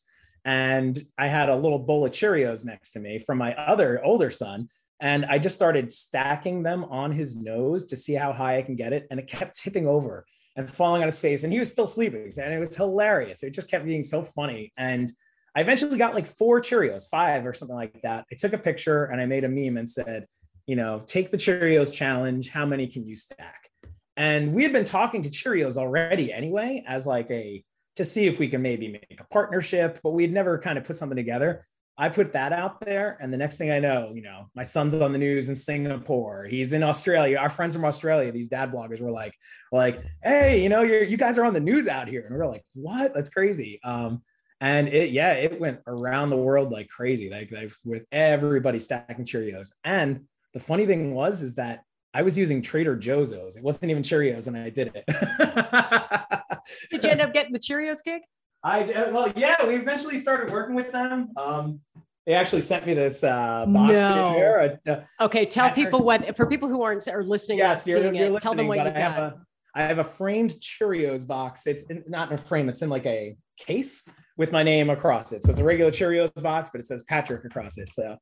[0.44, 4.30] And I had a little bowl of Cheerios next to me from my other older
[4.30, 4.70] son.
[5.02, 8.76] And I just started stacking them on his nose to see how high I can
[8.76, 9.08] get it.
[9.12, 11.44] And it kept tipping over and falling on his face.
[11.44, 12.32] And he was still sleeping.
[12.42, 13.44] And it was hilarious.
[13.44, 14.72] It just kept being so funny.
[14.78, 15.12] And
[15.56, 18.26] I eventually got like four Cheerios, five or something like that.
[18.32, 20.28] I took a picture and I made a meme and said,
[20.66, 22.50] you know, take the Cheerios challenge.
[22.50, 23.70] How many can you stack?
[24.18, 27.64] And we had been talking to Cheerios already anyway, as like a
[27.98, 30.98] to see if we can maybe make a partnership, but we'd never kind of put
[30.98, 31.66] something together.
[31.98, 34.94] I put that out there, and the next thing I know, you know, my son's
[34.96, 36.46] on the news in Singapore.
[36.46, 37.38] He's in Australia.
[37.38, 39.34] Our friends from Australia, these dad bloggers, were like,
[39.72, 42.48] like, hey, you know, you're you guys are on the news out here, and we're
[42.48, 43.14] like, what?
[43.14, 43.80] That's crazy.
[43.84, 44.24] Um,
[44.60, 49.26] and it, yeah, it went around the world like crazy, like, like with everybody stacking
[49.26, 49.72] Cheerios.
[49.84, 53.32] And the funny thing was, is that I was using Trader Joe's.
[53.32, 55.06] It wasn't even Cheerios, and I did it.
[56.92, 58.22] did you end up getting the Cheerios gig?
[58.66, 61.30] I uh, well, yeah, we eventually started working with them.
[61.38, 61.80] Um,
[62.26, 64.34] they actually sent me this uh, box no.
[64.34, 64.80] here.
[64.88, 67.60] Uh, okay, tell people what for people who aren't are listening.
[67.60, 68.96] Yes, you're, you're it, tell them what you I got.
[68.96, 71.68] Have a, I have a framed Cheerios box.
[71.68, 72.68] It's in, not in a frame.
[72.68, 75.44] It's in like a case with my name across it.
[75.44, 77.94] So it's a regular Cheerios box, but it says Patrick across it.
[77.94, 78.18] So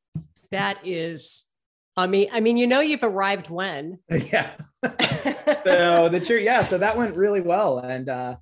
[0.51, 1.45] that is
[1.95, 3.99] I mean, I mean, you know, you've arrived when.
[4.10, 4.56] Yeah.
[5.63, 6.63] so the cheer, yeah.
[6.63, 8.36] So that went really well, and uh,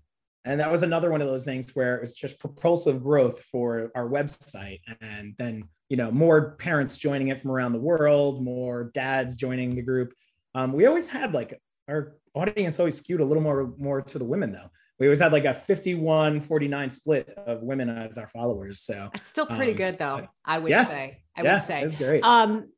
[0.46, 3.92] and that was another one of those things where it was just propulsive growth for
[3.96, 4.80] our website.
[5.02, 9.76] And then you know more parents joining it from around the world more dads joining
[9.76, 10.14] the group.
[10.56, 14.26] Um, we always had like our audience always skewed a little more more to the
[14.26, 14.70] women though.
[15.00, 19.30] We always had like a 51 49 split of women as our followers so it's
[19.30, 21.24] still pretty um, good though i would yeah, say.
[21.36, 21.82] I yeah, would say.
[21.82, 22.24] it's great.
[22.24, 22.70] Um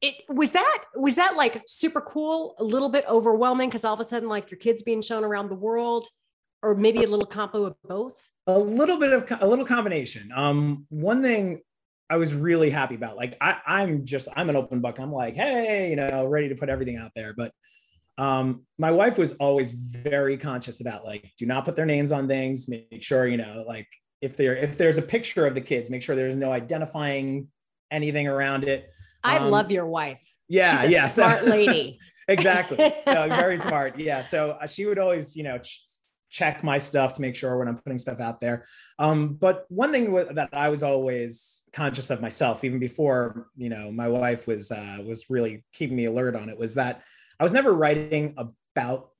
[0.00, 4.00] it was that was that like super cool a little bit overwhelming because all of
[4.00, 6.06] a sudden like your kids being shown around the world
[6.62, 8.14] or maybe a little combo of both?
[8.46, 10.30] A little bit of a little combination.
[10.34, 11.60] Um, one thing
[12.08, 14.98] I was really happy about, like I, I'm just I'm an open book.
[14.98, 17.34] I'm like, hey, you know, ready to put everything out there.
[17.36, 17.52] But
[18.18, 22.28] um, my wife was always very conscious about like, do not put their names on
[22.28, 22.68] things.
[22.68, 23.88] Make sure you know, like
[24.20, 27.48] if there if there's a picture of the kids, make sure there's no identifying
[27.90, 28.88] anything around it.
[29.24, 30.34] I um, love your wife.
[30.48, 31.98] Yeah, yeah, smart lady.
[32.28, 32.92] exactly.
[33.02, 33.98] So very smart.
[33.98, 34.22] Yeah.
[34.22, 35.58] So uh, she would always, you know,
[36.30, 38.66] check my stuff to make sure when I'm putting stuff out there.
[38.98, 43.90] Um, but one thing that I was always conscious of myself, even before you know
[43.90, 47.02] my wife was uh, was really keeping me alert on it, was that
[47.38, 49.10] I was never writing about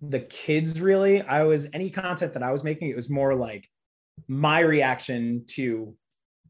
[0.00, 0.80] the kids.
[0.80, 2.90] Really, I was any content that I was making.
[2.90, 3.68] It was more like
[4.28, 5.94] my reaction to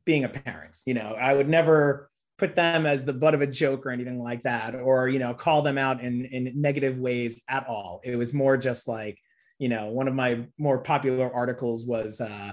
[0.05, 0.79] being a parent.
[0.87, 4.21] You know, I would never put them as the butt of a joke or anything
[4.21, 8.17] like that or you know call them out in in negative ways at all it
[8.17, 9.19] was more just like
[9.65, 12.53] you know, one of my more popular articles was uh,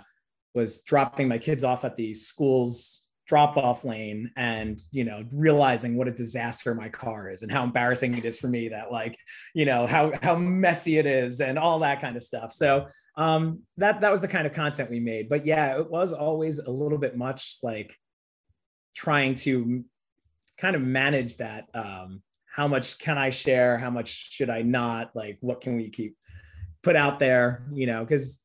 [0.54, 5.98] was dropping my kids off at the school's drop off lane and you know realizing
[5.98, 9.18] what a disaster my car is and how embarrassing it is for me that like
[9.54, 12.54] you know how how messy it is and all that kind of stuff.
[12.54, 15.28] So um that that was the kind of content we made.
[15.28, 17.94] But yeah it was always a little bit much like
[18.96, 19.84] trying to
[20.58, 23.78] kind of manage that um how much can i share?
[23.78, 25.14] How much should i not?
[25.14, 26.16] Like what can we keep
[26.84, 28.40] put out there you know because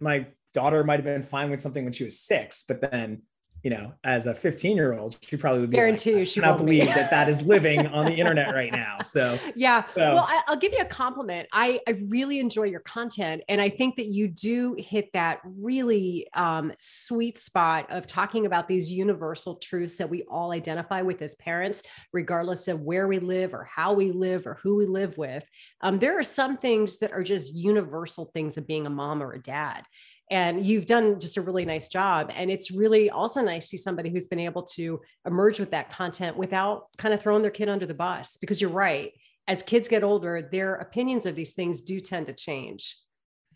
[0.00, 3.22] my daughter might have been fine with something when she was six but then
[3.62, 6.58] you know, as a 15 year old, she probably would be guarantee like, she cannot
[6.58, 8.98] believe that that is living on the internet right now.
[9.02, 10.14] So yeah, so.
[10.14, 11.48] well, I, will give you a compliment.
[11.52, 16.26] I I really enjoy your content, and I think that you do hit that really
[16.34, 21.36] um, sweet spot of talking about these universal truths that we all identify with as
[21.36, 25.44] parents, regardless of where we live or how we live or who we live with.
[25.82, 29.32] Um, there are some things that are just universal things of being a mom or
[29.32, 29.84] a dad
[30.32, 32.32] and you've done just a really nice job.
[32.34, 35.90] And it's really also nice to see somebody who's been able to emerge with that
[35.90, 39.12] content without kind of throwing their kid under the bus because you're right.
[39.46, 42.96] As kids get older their opinions of these things do tend to change.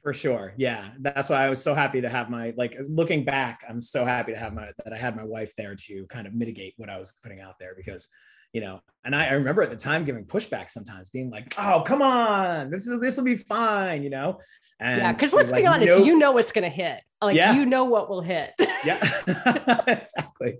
[0.02, 0.52] For sure.
[0.58, 0.90] Yeah.
[1.00, 4.32] That's why i was so happy to have my like looking back i'm so happy
[4.32, 6.98] to have my that i had my wife there to kind of mitigate what i
[6.98, 8.08] was putting out there because
[8.56, 11.82] you know and I, I, remember at the time giving pushback sometimes being like oh
[11.86, 14.40] come on this is this will be fine you know?
[14.80, 16.06] And yeah because let's like, be honest nope.
[16.06, 17.00] you know what's going to hit.
[17.20, 17.54] Like yeah.
[17.54, 18.54] you know what will hit.
[18.84, 19.00] Yeah
[19.86, 20.58] exactly.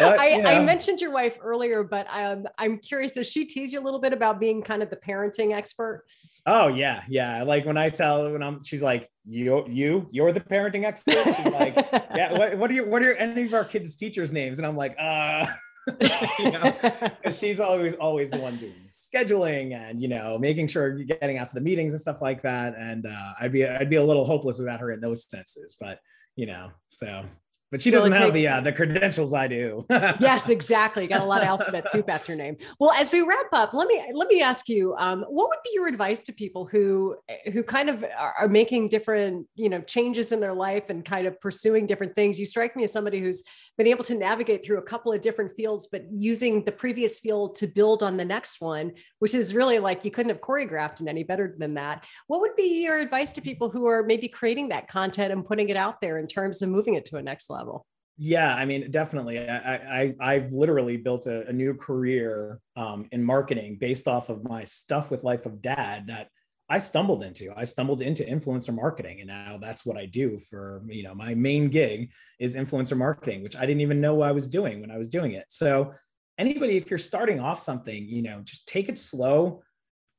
[0.00, 0.48] But, I, you know.
[0.48, 4.00] I, mentioned your wife earlier but um, i'm curious does she tease you a little
[4.00, 6.04] bit about being kind of the parenting expert?
[6.46, 7.44] Oh yeah yeah.
[7.44, 11.22] Like when i tell when i'm she's like you you you're the parenting expert?
[11.36, 11.74] She's like
[12.14, 14.58] yeah what, what are you what are any of our kids teachers names?
[14.58, 15.46] And i'm like uh
[16.38, 16.74] you know,
[17.32, 21.48] she's always always the one doing scheduling and you know making sure you're getting out
[21.48, 22.74] to the meetings and stuff like that.
[22.76, 25.76] And uh, I'd be I'd be a little hopeless without her in those senses.
[25.80, 26.00] But
[26.36, 27.24] you know, so
[27.70, 29.86] but she doesn't have the uh, the credentials I do.
[29.90, 31.06] yes, exactly.
[31.06, 32.56] got a lot of alphabet soup after name.
[32.80, 35.70] Well, as we wrap up, let me let me ask you, um, what would be
[35.72, 37.16] your advice to people who
[37.52, 41.28] who kind of are, are, making different you know changes in their life and kind
[41.28, 42.40] of pursuing different things?
[42.40, 43.44] You strike me as somebody who's
[43.78, 47.54] been able to navigate through a couple of different fields, but using the previous field
[47.56, 51.06] to build on the next one, which is really like you couldn't have choreographed it
[51.06, 52.04] any better than that.
[52.26, 55.68] What would be your advice to people who are maybe creating that content and putting
[55.68, 57.59] it out there in terms of moving it to a next level?
[57.60, 57.86] Level.
[58.22, 59.38] Yeah, I mean, definitely.
[59.38, 64.44] I, I have literally built a, a new career um, in marketing based off of
[64.44, 66.28] my stuff with Life of Dad that
[66.68, 67.52] I stumbled into.
[67.56, 71.34] I stumbled into influencer marketing, and now that's what I do for you know my
[71.34, 74.98] main gig is influencer marketing, which I didn't even know I was doing when I
[74.98, 75.46] was doing it.
[75.48, 75.94] So
[76.36, 79.62] anybody, if you're starting off something, you know, just take it slow.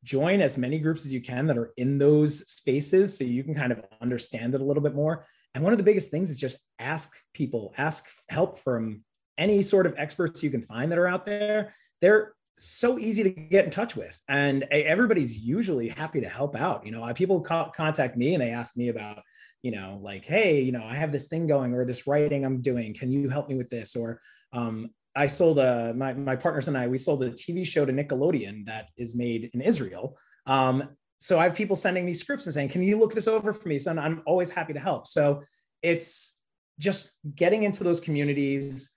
[0.03, 3.53] Join as many groups as you can that are in those spaces so you can
[3.53, 6.37] kind of understand it a little bit more and one of the biggest things is
[6.37, 9.03] just ask people, ask help from
[9.37, 11.73] any sort of experts you can find that are out there.
[11.99, 16.85] They're so easy to get in touch with, and everybody's usually happy to help out.
[16.85, 19.21] You know, people contact me and they ask me about,
[19.61, 22.61] you know, like, hey, you know, I have this thing going or this writing I'm
[22.61, 22.93] doing.
[22.93, 23.95] Can you help me with this?
[23.95, 24.21] Or
[24.53, 27.91] um, I sold a my my partners and I we sold a TV show to
[27.91, 30.17] Nickelodeon that is made in Israel.
[30.45, 33.53] Um, so I have people sending me scripts and saying, "Can you look this over
[33.53, 35.07] for me?" So I'm always happy to help.
[35.07, 35.43] So
[35.81, 36.41] it's
[36.79, 38.91] just getting into those communities,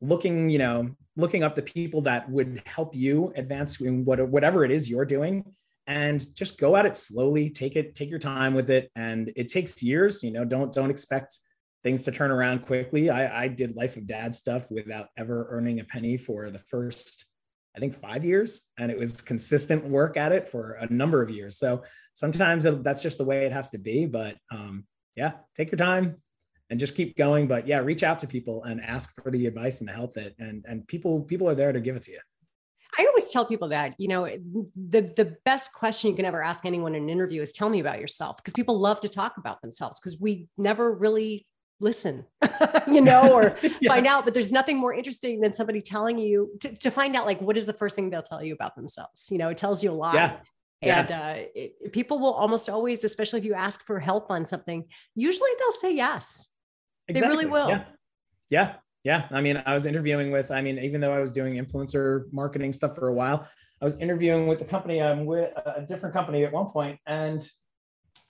[0.00, 4.64] looking, you know, looking up the people that would help you advance in what, whatever
[4.64, 5.44] it is you're doing,
[5.86, 7.48] and just go at it slowly.
[7.50, 10.22] Take it, take your time with it, and it takes years.
[10.22, 11.38] You know, don't don't expect
[11.82, 13.10] things to turn around quickly.
[13.10, 17.26] I, I did Life of Dad stuff without ever earning a penny for the first
[17.76, 21.30] I think five years, and it was consistent work at it for a number of
[21.30, 21.58] years.
[21.58, 24.06] So sometimes that's just the way it has to be.
[24.06, 26.16] But um, yeah, take your time
[26.68, 27.46] and just keep going.
[27.46, 30.34] But yeah, reach out to people and ask for the advice and the help that
[30.38, 32.20] and and people people are there to give it to you.
[32.98, 36.64] I always tell people that, you know, the the best question you can ever ask
[36.64, 39.62] anyone in an interview is tell me about yourself because people love to talk about
[39.62, 41.46] themselves because we never really
[41.80, 42.24] listen,
[42.86, 43.92] you know, or yeah.
[43.92, 44.24] find out.
[44.24, 47.56] But there's nothing more interesting than somebody telling you to, to, find out, like, what
[47.56, 49.28] is the first thing they'll tell you about themselves?
[49.30, 50.14] You know, it tells you a lot.
[50.14, 50.36] Yeah.
[50.82, 54.84] And uh, it, people will almost always, especially if you ask for help on something,
[55.14, 56.48] usually they'll say yes.
[57.08, 57.20] Exactly.
[57.20, 57.68] They really will.
[57.68, 57.84] Yeah.
[58.48, 58.74] Yeah.
[59.04, 59.26] Yeah.
[59.30, 62.72] I mean, I was interviewing with, I mean, even though I was doing influencer marketing
[62.72, 63.46] stuff for a while,
[63.80, 67.46] I was interviewing with the company I'm with, a different company at one point, and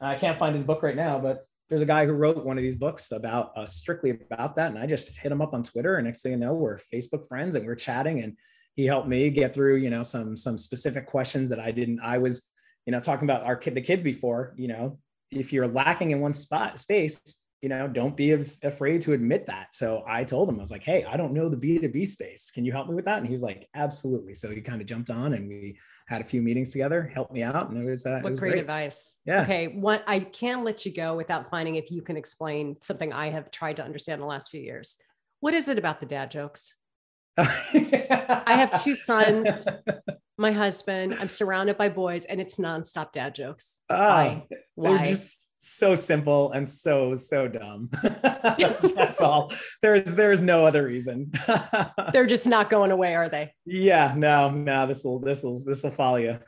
[0.01, 2.62] I can't find his book right now, but there's a guy who wrote one of
[2.62, 4.71] these books about uh, strictly about that.
[4.71, 5.97] And I just hit him up on Twitter.
[5.97, 8.23] And next thing you know, we're Facebook friends and we're chatting.
[8.23, 8.37] And
[8.75, 12.01] he helped me get through, you know, some some specific questions that I didn't.
[12.01, 12.49] I was,
[12.87, 14.53] you know, talking about our kid, the kids before.
[14.57, 14.99] You know,
[15.31, 19.47] if you're lacking in one spot space, you know, don't be af- afraid to admit
[19.47, 19.75] that.
[19.75, 22.51] So I told him, I was like, hey, I don't know the B2B space.
[22.51, 23.19] Can you help me with that?
[23.19, 24.35] And he was like, absolutely.
[24.35, 27.43] So he kind of jumped on and we had a few meetings together, helped me
[27.43, 27.71] out.
[27.71, 29.19] And it was, uh, what it was great, great, advice.
[29.27, 29.43] Yeah.
[29.43, 29.69] Okay.
[29.69, 33.51] What I can't let you go without finding if you can explain something I have
[33.51, 34.97] tried to understand the last few years.
[35.41, 36.75] What is it about the dad jokes?
[37.39, 39.69] I have two sons,
[40.41, 41.14] my husband.
[41.20, 43.80] I'm surrounded by boys, and it's nonstop dad jokes.
[43.86, 44.47] Why?
[44.51, 44.97] Oh, Why?
[44.97, 47.91] They're just so simple and so so dumb.
[48.03, 49.53] That's all.
[49.82, 51.32] There's there's no other reason.
[52.12, 53.53] They're just not going away, are they?
[53.66, 54.86] yeah, no, no.
[54.86, 56.38] This will this will this will follow you.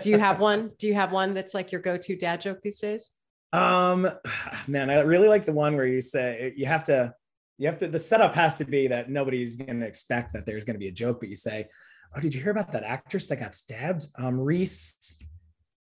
[0.00, 0.72] Do you have one?
[0.78, 3.12] Do you have one that's like your go-to dad joke these days?
[3.52, 4.08] Um,
[4.68, 7.14] man, I really like the one where you say you have to,
[7.58, 7.88] you have to.
[7.88, 10.88] The setup has to be that nobody's going to expect that there's going to be
[10.88, 11.66] a joke, but you say,
[12.14, 15.22] "Oh, did you hear about that actress that got stabbed?" Um, Reese.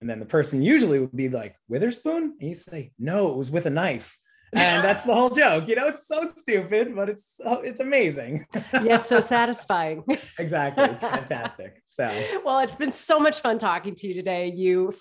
[0.02, 3.52] And then the person usually would be like Witherspoon, and you say, "No, it was
[3.52, 4.18] with a knife."
[4.54, 5.68] And that's the whole joke.
[5.68, 8.46] You know, it's so stupid, but it's it's amazing.
[8.74, 10.04] yeah, it's so satisfying.
[10.40, 11.82] exactly, it's fantastic.
[11.86, 12.08] So
[12.44, 14.52] well, it's been so much fun talking to you today.
[14.54, 14.94] You,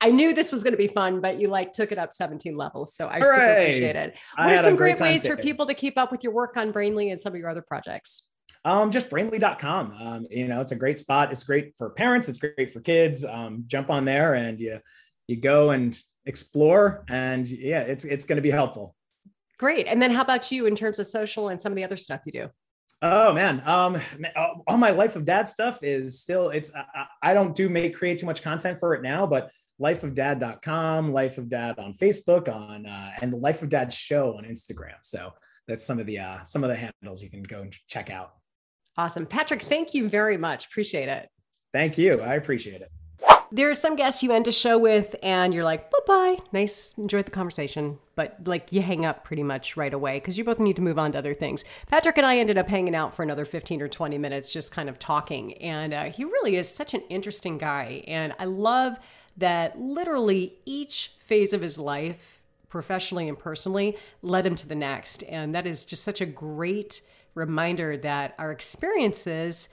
[0.00, 2.54] I knew this was going to be fun, but you like took it up 17
[2.54, 2.94] levels.
[2.94, 4.18] So I super appreciate it.
[4.36, 6.56] I What are some great great ways for people to keep up with your work
[6.56, 8.28] on Brainly and some of your other projects?
[8.64, 9.94] Um, just brainly.com.
[9.98, 11.32] Um, you know, it's a great spot.
[11.32, 13.24] It's great for parents, it's great for kids.
[13.24, 14.78] Um, jump on there and you
[15.26, 18.94] you go and explore and yeah, it's it's gonna be helpful.
[19.58, 19.86] Great.
[19.86, 22.22] And then how about you in terms of social and some of the other stuff
[22.24, 22.48] you do?
[23.04, 23.96] Oh man, um,
[24.36, 27.68] uh, all my life of dad stuff is still it's I, I I don't do
[27.68, 29.50] make create too much content for it now, but
[29.80, 34.44] lifeofdad.com, life of dad on Facebook, on uh, and the life of dad show on
[34.44, 34.98] Instagram.
[35.02, 35.32] So
[35.66, 38.34] that's some of the uh, some of the handles you can go and check out.
[38.96, 39.26] Awesome.
[39.26, 40.66] Patrick, thank you very much.
[40.66, 41.28] Appreciate it.
[41.72, 42.20] Thank you.
[42.20, 42.90] I appreciate it.
[43.54, 46.38] There are some guests you end a show with and you're like, bye bye.
[46.52, 47.98] Nice, enjoyed the conversation.
[48.14, 50.98] But like you hang up pretty much right away because you both need to move
[50.98, 51.62] on to other things.
[51.86, 54.88] Patrick and I ended up hanging out for another 15 or 20 minutes, just kind
[54.88, 55.52] of talking.
[55.58, 58.04] And uh, he really is such an interesting guy.
[58.06, 58.98] And I love
[59.36, 62.40] that literally each phase of his life,
[62.70, 65.24] professionally and personally, led him to the next.
[65.24, 67.02] And that is just such a great
[67.34, 69.68] reminder that our experiences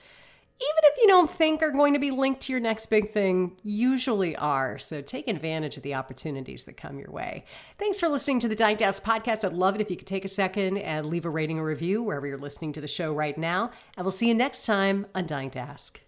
[0.62, 3.56] even if you don't think are going to be linked to your next big thing,
[3.64, 4.78] usually are.
[4.78, 7.46] So take advantage of the opportunities that come your way.
[7.78, 9.46] Thanks for listening to the Dying to Ask podcast.
[9.46, 12.04] I'd love it if you could take a second and leave a rating or review
[12.04, 13.72] wherever you're listening to the show right now.
[13.96, 16.02] And we'll see you next time on Dying to Ask.